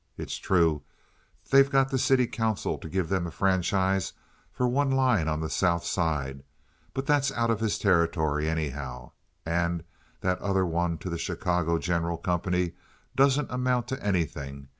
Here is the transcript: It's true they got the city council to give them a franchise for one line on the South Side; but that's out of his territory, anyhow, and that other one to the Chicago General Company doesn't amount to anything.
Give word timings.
It's 0.17 0.37
true 0.37 0.81
they 1.51 1.61
got 1.61 1.89
the 1.89 1.99
city 1.99 2.25
council 2.25 2.79
to 2.79 2.89
give 2.89 3.07
them 3.07 3.27
a 3.27 3.29
franchise 3.29 4.13
for 4.51 4.67
one 4.67 4.89
line 4.89 5.27
on 5.27 5.41
the 5.41 5.47
South 5.47 5.85
Side; 5.85 6.41
but 6.95 7.05
that's 7.05 7.31
out 7.33 7.51
of 7.51 7.59
his 7.59 7.77
territory, 7.77 8.49
anyhow, 8.49 9.11
and 9.45 9.83
that 10.21 10.39
other 10.39 10.65
one 10.65 10.97
to 10.97 11.09
the 11.11 11.19
Chicago 11.19 11.77
General 11.77 12.17
Company 12.17 12.73
doesn't 13.15 13.51
amount 13.51 13.87
to 13.89 14.03
anything. 14.03 14.69